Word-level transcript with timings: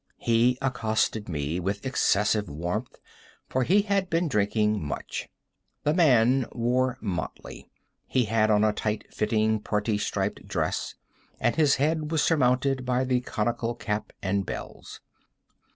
He 0.17 0.57
accosted 0.63 1.29
me 1.29 1.59
with 1.59 1.85
excessive 1.85 2.49
warmth, 2.49 2.95
for 3.47 3.61
he 3.61 3.83
had 3.83 4.09
been 4.09 4.27
drinking 4.27 4.83
much. 4.83 5.29
The 5.83 5.93
man 5.93 6.47
wore 6.53 6.97
motley. 7.01 7.69
He 8.07 8.25
had 8.25 8.49
on 8.49 8.63
a 8.63 8.73
tight 8.73 9.13
fitting 9.13 9.59
parti 9.59 9.99
striped 9.99 10.47
dress, 10.47 10.95
and 11.39 11.55
his 11.55 11.75
head 11.75 12.09
was 12.09 12.23
surmounted 12.23 12.83
by 12.83 13.03
the 13.03 13.21
conical 13.21 13.75
cap 13.75 14.11
and 14.23 14.43
bells. 14.43 15.01